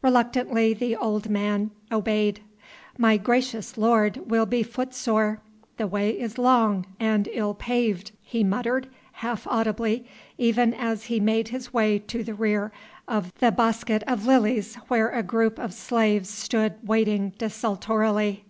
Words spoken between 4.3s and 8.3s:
will be footsore the way is long and ill paved"